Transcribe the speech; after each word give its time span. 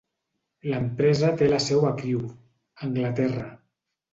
L'empresa 0.71 1.29
té 1.41 1.51
la 1.51 1.61
seu 1.67 1.85
a 1.91 1.91
Crewe, 2.01 2.33
Anglaterra. 2.89 3.47